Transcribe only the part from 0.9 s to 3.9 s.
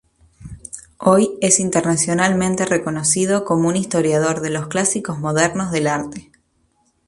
Hoy es internacionalmente reconocido como un